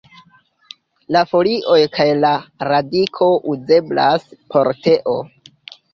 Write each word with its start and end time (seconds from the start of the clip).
La 1.15 1.21
folioj 1.33 1.77
kaj 1.97 2.07
la 2.23 2.31
radiko 2.71 3.27
uzeblas 3.57 4.29
por 4.55 4.71
teo. 4.87 5.15